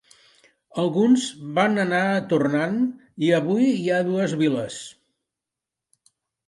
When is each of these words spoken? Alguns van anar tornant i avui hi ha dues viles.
Alguns 0.83 1.25
van 1.59 1.77
anar 1.83 2.01
tornant 2.33 2.81
i 3.29 3.33
avui 3.41 3.71
hi 3.77 3.87
ha 3.99 4.03
dues 4.13 4.37
viles. 4.45 4.83